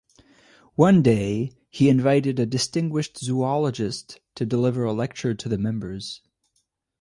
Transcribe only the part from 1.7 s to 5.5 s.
invited a distinguished zoologist to deliver a lecture to